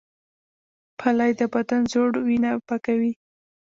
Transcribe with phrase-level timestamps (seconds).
[0.99, 3.13] پلی د بدن زوړ وینه پاکوي